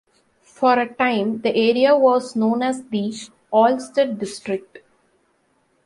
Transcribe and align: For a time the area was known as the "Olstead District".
For 0.55 0.79
a 0.79 0.91
time 0.91 1.41
the 1.41 1.55
area 1.55 1.95
was 1.95 2.35
known 2.35 2.63
as 2.63 2.81
the 2.87 3.13
"Olstead 3.53 4.17
District". 4.17 4.79